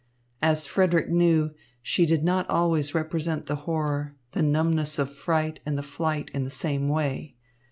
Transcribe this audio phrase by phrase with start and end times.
[0.41, 1.51] As Frederick knew,
[1.83, 6.43] she did not always represent the horror, the numbness of fright and the flight in
[6.43, 7.35] the same way.